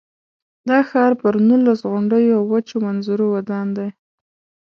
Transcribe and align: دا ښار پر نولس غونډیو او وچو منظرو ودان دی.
دا 0.69 0.79
ښار 0.89 1.11
پر 1.21 1.33
نولس 1.47 1.79
غونډیو 1.91 2.35
او 2.37 2.43
وچو 2.51 2.77
منظرو 2.85 3.25
ودان 3.35 3.67
دی. 3.77 3.89